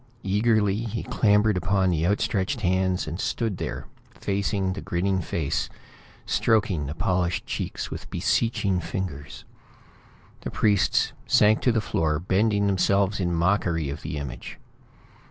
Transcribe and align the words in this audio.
Eagerly, 0.23 0.77
he 0.77 1.03
clambered 1.03 1.55
upon 1.57 1.91
the 1.91 2.07
outstretched 2.07 2.61
hands, 2.61 3.05
and 3.07 3.19
stood 3.21 3.57
there 3.57 3.85
facing 4.19 4.73
the 4.73 4.81
grinning 4.81 5.21
face, 5.21 5.69
stroking 6.25 6.87
the 6.87 6.95
polished 6.95 7.45
cheeks 7.45 7.91
with 7.91 8.09
beseeching 8.09 8.79
fingers. 8.79 9.45
The 10.39 10.49
priests 10.49 11.13
sank 11.27 11.61
to 11.61 11.71
the 11.71 11.81
floor, 11.81 12.17
bending 12.17 12.65
themselves 12.65 13.19
in 13.19 13.31
mockery 13.35 13.91
of 13.91 14.01
the 14.01 14.17
image. 14.17 14.57